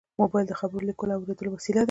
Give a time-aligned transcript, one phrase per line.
[0.21, 1.79] موبایل د خبرو، لیکلو او اورېدو وسیله ده.